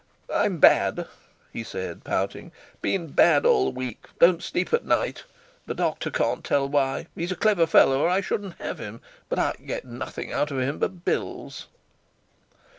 [0.33, 1.07] "I'm bad,"
[1.53, 5.25] he said, pouting—"been bad all the week; don't sleep at night.
[5.67, 7.05] The doctor can't tell why.
[7.13, 10.57] He's a clever fellow, or I shouldn't have him, but I get nothing out of
[10.57, 11.67] him but bills."